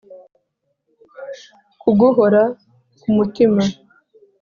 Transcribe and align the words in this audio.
ku 1.81 1.89
guhora 1.99 2.41
ku 2.99 3.07
mutima 3.17 3.61